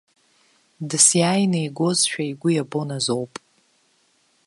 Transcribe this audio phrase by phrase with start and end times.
[0.89, 3.33] Дысиааины игозшәа игәы иабон азоуп.